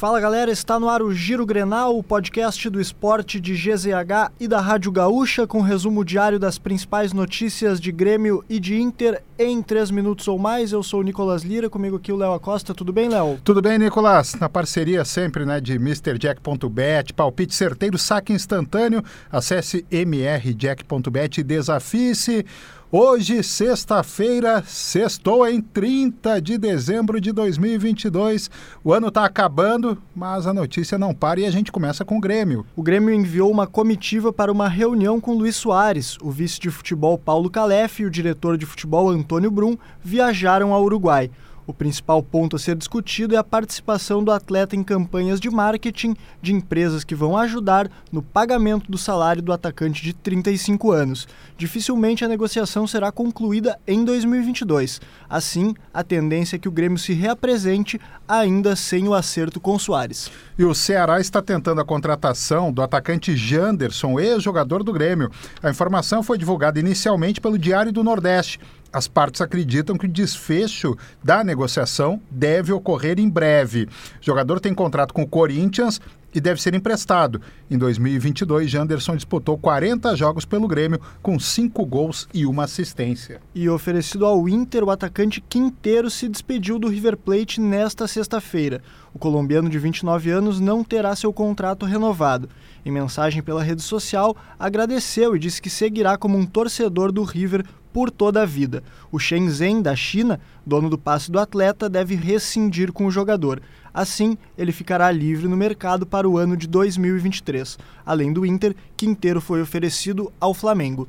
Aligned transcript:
Fala 0.00 0.18
galera, 0.18 0.50
está 0.50 0.80
no 0.80 0.88
ar 0.88 1.02
o 1.02 1.12
Giro 1.12 1.44
Grenal, 1.44 1.94
o 1.94 2.02
podcast 2.02 2.70
do 2.70 2.80
esporte 2.80 3.38
de 3.38 3.52
GZH 3.52 4.32
e 4.40 4.48
da 4.48 4.58
Rádio 4.58 4.90
Gaúcha, 4.90 5.46
com 5.46 5.60
resumo 5.60 6.02
diário 6.02 6.38
das 6.38 6.58
principais 6.58 7.12
notícias 7.12 7.78
de 7.78 7.92
Grêmio 7.92 8.42
e 8.48 8.58
de 8.58 8.80
Inter 8.80 9.22
em 9.38 9.60
três 9.60 9.90
minutos 9.90 10.26
ou 10.26 10.38
mais. 10.38 10.72
Eu 10.72 10.82
sou 10.82 11.00
o 11.00 11.02
Nicolas 11.02 11.42
Lira, 11.42 11.68
comigo 11.68 11.96
aqui 11.96 12.10
o 12.10 12.16
Léo 12.16 12.32
Acosta. 12.32 12.72
Tudo 12.72 12.94
bem, 12.94 13.10
Léo? 13.10 13.38
Tudo 13.44 13.60
bem, 13.60 13.78
Nicolas. 13.78 14.34
Na 14.36 14.48
parceria 14.48 15.04
sempre 15.04 15.44
né, 15.44 15.60
de 15.60 15.74
MrJack.bet, 15.74 17.12
palpite 17.12 17.54
certeiro, 17.54 17.98
saque 17.98 18.32
instantâneo. 18.32 19.04
Acesse 19.30 19.84
mrjack.bet 19.90 21.42
e 21.42 21.44
desafie-se. 21.44 22.46
Hoje, 22.92 23.40
sexta-feira, 23.44 24.64
sextou 24.66 25.46
em 25.46 25.60
30 25.60 26.42
de 26.42 26.58
dezembro 26.58 27.20
de 27.20 27.30
2022. 27.30 28.50
O 28.82 28.92
ano 28.92 29.06
está 29.06 29.24
acabando, 29.24 29.96
mas 30.12 30.44
a 30.44 30.52
notícia 30.52 30.98
não 30.98 31.14
para 31.14 31.38
e 31.38 31.46
a 31.46 31.52
gente 31.52 31.70
começa 31.70 32.04
com 32.04 32.18
o 32.18 32.20
Grêmio. 32.20 32.66
O 32.74 32.82
Grêmio 32.82 33.14
enviou 33.14 33.48
uma 33.48 33.64
comitiva 33.64 34.32
para 34.32 34.50
uma 34.50 34.68
reunião 34.68 35.20
com 35.20 35.34
Luiz 35.34 35.54
Soares. 35.54 36.18
O 36.20 36.32
vice 36.32 36.58
de 36.58 36.68
futebol 36.68 37.16
Paulo 37.16 37.48
Calef 37.48 38.00
e 38.00 38.06
o 38.06 38.10
diretor 38.10 38.58
de 38.58 38.66
futebol 38.66 39.08
Antônio 39.08 39.52
Brum 39.52 39.76
viajaram 40.02 40.72
ao 40.72 40.82
Uruguai. 40.82 41.30
O 41.70 41.72
principal 41.72 42.20
ponto 42.20 42.56
a 42.56 42.58
ser 42.58 42.74
discutido 42.74 43.36
é 43.36 43.38
a 43.38 43.44
participação 43.44 44.24
do 44.24 44.32
atleta 44.32 44.74
em 44.74 44.82
campanhas 44.82 45.38
de 45.38 45.48
marketing 45.48 46.16
de 46.42 46.52
empresas 46.52 47.04
que 47.04 47.14
vão 47.14 47.36
ajudar 47.36 47.88
no 48.10 48.20
pagamento 48.20 48.90
do 48.90 48.98
salário 48.98 49.40
do 49.40 49.52
atacante 49.52 50.02
de 50.02 50.12
35 50.12 50.90
anos. 50.90 51.28
Dificilmente 51.56 52.24
a 52.24 52.28
negociação 52.28 52.88
será 52.88 53.12
concluída 53.12 53.78
em 53.86 54.04
2022. 54.04 55.00
Assim, 55.28 55.72
a 55.94 56.02
tendência 56.02 56.56
é 56.56 56.58
que 56.58 56.66
o 56.66 56.72
Grêmio 56.72 56.98
se 56.98 57.12
reapresente 57.12 58.00
ainda 58.26 58.74
sem 58.74 59.06
o 59.06 59.14
acerto 59.14 59.60
com 59.60 59.78
Soares. 59.78 60.28
E 60.58 60.64
o 60.64 60.74
Ceará 60.74 61.20
está 61.20 61.40
tentando 61.40 61.80
a 61.80 61.84
contratação 61.84 62.72
do 62.72 62.82
atacante 62.82 63.36
Janderson, 63.36 64.18
ex-jogador 64.18 64.82
do 64.82 64.92
Grêmio. 64.92 65.30
A 65.62 65.70
informação 65.70 66.20
foi 66.20 66.36
divulgada 66.36 66.80
inicialmente 66.80 67.40
pelo 67.40 67.56
Diário 67.56 67.92
do 67.92 68.02
Nordeste 68.02 68.58
as 68.92 69.06
partes 69.06 69.40
acreditam 69.40 69.96
que 69.96 70.06
o 70.06 70.08
desfecho 70.08 70.96
da 71.22 71.44
negociação 71.44 72.20
deve 72.30 72.72
ocorrer 72.72 73.18
em 73.18 73.28
breve. 73.28 73.84
O 73.84 73.88
jogador 74.24 74.60
tem 74.60 74.74
contrato 74.74 75.14
com 75.14 75.22
o 75.22 75.28
Corinthians 75.28 76.00
e 76.34 76.40
deve 76.40 76.60
ser 76.60 76.74
emprestado. 76.74 77.40
Em 77.70 77.76
2022, 77.76 78.70
Janderson 78.70 79.16
disputou 79.16 79.58
40 79.58 80.14
jogos 80.16 80.44
pelo 80.44 80.68
Grêmio, 80.68 81.00
com 81.22 81.38
5 81.38 81.84
gols 81.84 82.28
e 82.32 82.46
uma 82.46 82.64
assistência. 82.64 83.40
E 83.54 83.68
oferecido 83.68 84.24
ao 84.24 84.48
Inter, 84.48 84.84
o 84.84 84.90
atacante 84.90 85.40
Quinteiro 85.40 86.10
se 86.10 86.28
despediu 86.28 86.78
do 86.78 86.88
River 86.88 87.16
Plate 87.16 87.60
nesta 87.60 88.06
sexta-feira. 88.06 88.80
O 89.12 89.18
colombiano 89.18 89.68
de 89.68 89.78
29 89.78 90.30
anos 90.30 90.60
não 90.60 90.84
terá 90.84 91.14
seu 91.16 91.32
contrato 91.32 91.84
renovado. 91.84 92.48
Em 92.84 92.90
mensagem 92.90 93.42
pela 93.42 93.62
rede 93.62 93.82
social, 93.82 94.36
agradeceu 94.58 95.34
e 95.34 95.38
disse 95.38 95.60
que 95.60 95.68
seguirá 95.68 96.16
como 96.16 96.38
um 96.38 96.46
torcedor 96.46 97.12
do 97.12 97.22
River 97.22 97.64
por 97.92 98.10
toda 98.10 98.42
a 98.42 98.46
vida. 98.46 98.82
O 99.10 99.18
Shenzhen, 99.18 99.82
da 99.82 99.94
China, 99.96 100.40
dono 100.64 100.88
do 100.88 100.98
passe 100.98 101.30
do 101.30 101.38
atleta, 101.38 101.88
deve 101.88 102.14
rescindir 102.14 102.92
com 102.92 103.06
o 103.06 103.10
jogador. 103.10 103.60
Assim, 103.92 104.38
ele 104.56 104.72
ficará 104.72 105.10
livre 105.10 105.48
no 105.48 105.56
mercado 105.56 106.06
para 106.06 106.28
o 106.28 106.38
ano 106.38 106.56
de 106.56 106.66
2023. 106.68 107.78
Além 108.06 108.32
do 108.32 108.46
Inter, 108.46 108.74
Quinteiro 108.96 109.40
foi 109.40 109.60
oferecido 109.60 110.32
ao 110.38 110.54
Flamengo. 110.54 111.08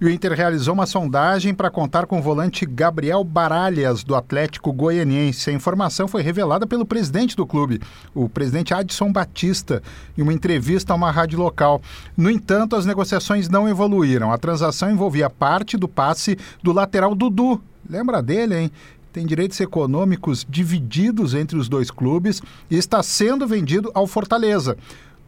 E 0.00 0.06
o 0.06 0.08
Inter 0.08 0.32
realizou 0.32 0.72
uma 0.72 0.86
sondagem 0.86 1.52
para 1.52 1.70
contar 1.70 2.06
com 2.06 2.18
o 2.18 2.22
volante 2.22 2.64
Gabriel 2.64 3.22
Baralhas, 3.22 4.02
do 4.02 4.14
Atlético 4.14 4.72
Goianiense. 4.72 5.50
A 5.50 5.52
informação 5.52 6.08
foi 6.08 6.22
revelada 6.22 6.66
pelo 6.66 6.86
presidente 6.86 7.36
do 7.36 7.46
clube, 7.46 7.82
o 8.14 8.26
presidente 8.26 8.72
Adson 8.72 9.12
Batista, 9.12 9.82
em 10.16 10.22
uma 10.22 10.32
entrevista 10.32 10.94
a 10.94 10.96
uma 10.96 11.10
rádio 11.10 11.38
local. 11.38 11.82
No 12.16 12.30
entanto, 12.30 12.76
as 12.76 12.86
negociações 12.86 13.50
não 13.50 13.68
evoluíram. 13.68 14.32
A 14.32 14.38
transação 14.38 14.90
envolvia 14.90 15.28
parte 15.28 15.76
do 15.76 15.86
passe 15.86 16.38
do 16.62 16.72
lateral 16.72 17.14
Dudu. 17.14 17.60
Lembra 17.86 18.22
dele, 18.22 18.56
hein? 18.56 18.72
tem 19.12 19.26
direitos 19.26 19.60
econômicos 19.60 20.46
divididos 20.48 21.34
entre 21.34 21.58
os 21.58 21.68
dois 21.68 21.90
clubes 21.90 22.40
e 22.70 22.76
está 22.76 23.02
sendo 23.02 23.46
vendido 23.46 23.90
ao 23.92 24.06
Fortaleza. 24.06 24.76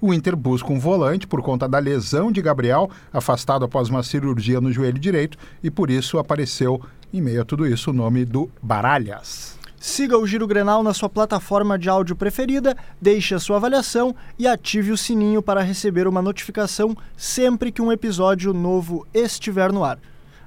O 0.04 0.12
Inter 0.12 0.34
busca 0.34 0.72
um 0.72 0.80
volante 0.80 1.28
por 1.28 1.40
conta 1.42 1.68
da 1.68 1.78
lesão 1.78 2.32
de 2.32 2.42
Gabriel, 2.42 2.90
afastado 3.12 3.64
após 3.64 3.88
uma 3.88 4.02
cirurgia 4.02 4.60
no 4.60 4.72
joelho 4.72 4.98
direito, 4.98 5.38
e 5.62 5.70
por 5.70 5.90
isso 5.90 6.18
apareceu, 6.18 6.82
em 7.14 7.20
meio 7.20 7.42
a 7.42 7.44
tudo 7.44 7.64
isso, 7.64 7.90
o 7.90 7.92
nome 7.92 8.24
do 8.24 8.50
Baralhas. 8.60 9.56
Siga 9.78 10.18
o 10.18 10.26
Giro 10.26 10.44
Grenal 10.44 10.82
na 10.82 10.92
sua 10.92 11.08
plataforma 11.08 11.78
de 11.78 11.88
áudio 11.88 12.16
preferida, 12.16 12.76
deixe 13.00 13.32
a 13.32 13.38
sua 13.38 13.58
avaliação 13.58 14.12
e 14.36 14.44
ative 14.44 14.90
o 14.90 14.96
sininho 14.96 15.40
para 15.40 15.62
receber 15.62 16.08
uma 16.08 16.20
notificação 16.20 16.96
sempre 17.16 17.70
que 17.70 17.80
um 17.80 17.92
episódio 17.92 18.52
novo 18.52 19.06
estiver 19.14 19.72
no 19.72 19.84
ar. 19.84 20.00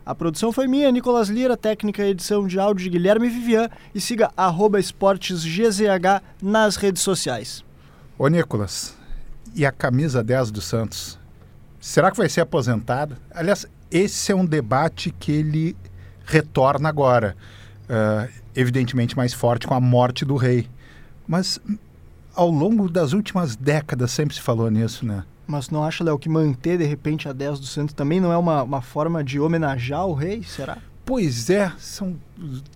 A 0.05 0.13
produção 0.13 0.51
foi 0.51 0.67
minha, 0.67 0.91
Nicolas 0.91 1.29
Lira, 1.29 1.55
técnica 1.55 2.03
e 2.03 2.09
edição 2.09 2.45
de 2.45 2.59
áudio 2.59 2.83
de 2.83 2.89
Guilherme 2.89 3.29
Vivian 3.29 3.69
e 3.93 4.01
siga 4.01 4.33
esportesgzh 4.77 6.21
nas 6.41 6.75
redes 6.75 7.01
sociais. 7.01 7.63
Ô 8.19 8.27
Nicolas, 8.27 9.04
e 9.55 9.65
a 9.65 9.71
camisa 9.71 10.23
10 10.23 10.51
do 10.51 10.61
Santos? 10.61 11.17
Será 11.79 12.11
que 12.11 12.17
vai 12.17 12.27
ser 12.27 12.41
aposentada? 12.41 13.17
Aliás, 13.31 13.65
esse 13.89 14.31
é 14.31 14.35
um 14.35 14.45
debate 14.45 15.11
que 15.11 15.31
ele 15.31 15.77
retorna 16.25 16.89
agora. 16.89 17.35
Uh, 17.83 18.29
evidentemente 18.55 19.15
mais 19.15 19.33
forte 19.33 19.67
com 19.67 19.73
a 19.73 19.79
morte 19.79 20.25
do 20.25 20.35
rei. 20.35 20.67
Mas 21.27 21.59
ao 22.33 22.49
longo 22.49 22.89
das 22.89 23.13
últimas 23.13 23.55
décadas 23.55 24.11
sempre 24.11 24.35
se 24.35 24.41
falou 24.41 24.69
nisso, 24.69 25.05
né? 25.05 25.23
Mas 25.47 25.69
não 25.69 25.83
acha, 25.83 26.03
Léo, 26.03 26.17
que 26.17 26.27
manter 26.27 26.77
de 26.77 26.85
repente 26.85 27.29
a 27.29 27.33
10 27.33 27.59
do 27.59 27.65
Santos 27.65 27.93
também 27.93 28.19
não 28.19 28.31
é 28.31 28.37
uma, 28.37 28.63
uma 28.63 28.81
forma 28.81 29.23
de 29.23 29.39
homenagear 29.39 30.07
o 30.07 30.13
rei? 30.13 30.41
Será? 30.43 30.79
Pois 31.05 31.51
é, 31.51 31.71
são 31.77 32.15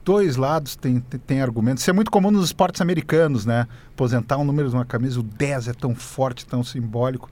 dois 0.05 0.35
lados, 0.35 0.75
tem, 0.75 0.99
tem, 0.99 1.19
tem, 1.19 1.41
argumentos. 1.41 1.81
Isso 1.81 1.89
é 1.89 1.93
muito 1.93 2.11
comum 2.11 2.29
nos 2.29 2.45
esportes 2.45 2.79
americanos, 2.79 3.43
né? 3.43 3.67
Aposentar 3.91 4.37
um 4.37 4.43
número 4.43 4.69
de 4.69 4.75
uma 4.75 4.85
camisa, 4.85 5.19
o 5.19 5.23
10 5.23 5.69
é 5.69 5.73
tão 5.73 5.95
forte, 5.95 6.45
tão 6.45 6.63
simbólico. 6.63 7.29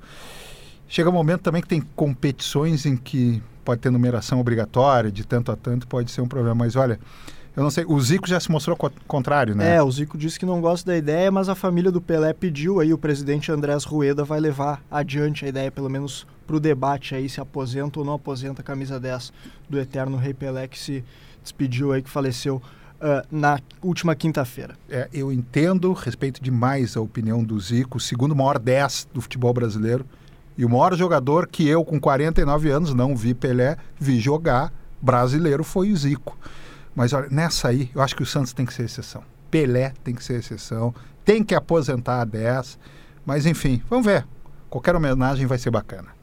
Chega 0.87 1.09
um 1.09 1.13
momento 1.13 1.41
também 1.41 1.61
que 1.61 1.67
tem 1.67 1.81
competições 1.95 2.85
em 2.87 2.97
que 2.97 3.43
pode 3.63 3.79
ter 3.79 3.91
numeração 3.91 4.39
obrigatória, 4.39 5.11
de 5.11 5.23
tanto 5.23 5.51
a 5.51 5.55
tanto, 5.55 5.87
pode 5.87 6.09
ser 6.09 6.21
um 6.21 6.27
problema. 6.27 6.55
Mas 6.55 6.75
olha, 6.75 6.99
eu 7.55 7.61
não 7.61 7.69
sei, 7.69 7.85
o 7.87 7.99
Zico 7.99 8.27
já 8.27 8.39
se 8.39 8.51
mostrou 8.51 8.75
co 8.75 8.89
contrário, 9.07 9.53
né? 9.53 9.75
É, 9.75 9.83
o 9.83 9.91
Zico 9.91 10.17
disse 10.17 10.39
que 10.39 10.45
não 10.45 10.61
gosta 10.61 10.91
da 10.91 10.97
ideia, 10.97 11.29
mas 11.29 11.49
a 11.49 11.53
família 11.53 11.91
do 11.91 12.01
Pelé 12.01 12.33
pediu 12.33 12.79
aí, 12.79 12.93
o 12.93 12.97
presidente 12.97 13.51
Andrés 13.51 13.83
Rueda 13.83 14.23
vai 14.23 14.39
levar 14.39 14.81
adiante 14.89 15.45
a 15.45 15.47
ideia, 15.47 15.71
pelo 15.71 15.89
menos 15.89 16.25
para 16.47 16.55
o 16.55 16.59
debate 16.59 17.13
aí, 17.13 17.27
se 17.27 17.41
aposenta 17.41 17.99
ou 17.99 18.05
não 18.05 18.13
aposenta 18.13 18.61
a 18.61 18.63
camisa 18.63 18.97
10 18.97 19.33
do 19.69 19.77
eterno 19.77 20.15
Rei 20.15 20.33
Pelé, 20.33 20.67
que 20.67 20.79
se 20.79 21.03
despediu 21.43 21.91
aí, 21.91 22.01
que 22.01 22.09
faleceu 22.09 22.55
uh, 22.55 23.27
na 23.29 23.59
última 23.81 24.15
quinta-feira. 24.15 24.75
É, 24.89 25.09
eu 25.13 25.31
entendo, 25.31 25.91
respeito 25.91 26.41
demais 26.41 26.95
a 26.95 27.01
opinião 27.01 27.43
do 27.43 27.59
Zico, 27.59 27.99
segundo 27.99 28.35
maior 28.35 28.57
10 28.57 29.09
do 29.13 29.21
futebol 29.21 29.53
brasileiro, 29.53 30.05
e 30.57 30.65
o 30.65 30.69
maior 30.69 30.95
jogador 30.95 31.47
que 31.47 31.67
eu, 31.67 31.83
com 31.83 31.99
49 31.99 32.71
anos, 32.71 32.93
não 32.93 33.15
vi 33.15 33.33
Pelé, 33.33 33.77
vi 33.99 34.19
jogar 34.19 34.73
brasileiro 35.01 35.63
foi 35.63 35.91
o 35.91 35.97
Zico. 35.97 36.37
Mas 36.95 37.13
olha, 37.13 37.27
nessa 37.29 37.67
aí, 37.67 37.91
eu 37.93 38.01
acho 38.01 38.15
que 38.15 38.23
o 38.23 38.25
Santos 38.25 38.53
tem 38.53 38.65
que 38.65 38.73
ser 38.73 38.83
exceção. 38.83 39.21
Pelé 39.51 39.93
tem 40.03 40.15
que 40.15 40.23
ser 40.23 40.39
exceção. 40.39 40.95
Tem 41.23 41.43
que 41.43 41.53
aposentar 41.53 42.21
a 42.21 42.25
10. 42.25 42.79
Mas 43.23 43.45
enfim, 43.45 43.83
vamos 43.87 44.05
ver. 44.05 44.25
Qualquer 44.69 44.95
homenagem 44.95 45.45
vai 45.45 45.57
ser 45.57 45.69
bacana. 45.69 46.16